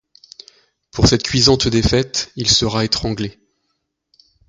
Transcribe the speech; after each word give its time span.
Pour 0.89 1.05
cette 1.05 1.21
cuisante 1.21 1.67
défaite, 1.67 2.31
il 2.35 2.49
sera 2.49 2.83
étranglé. 2.83 3.37